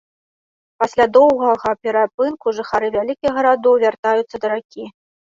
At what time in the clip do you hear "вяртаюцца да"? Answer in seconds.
3.85-4.47